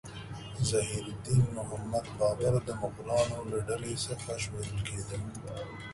[0.63, 5.17] ظهیر الدین محمد بابر د مغولانو له ډلې څخه شمیرل کېده.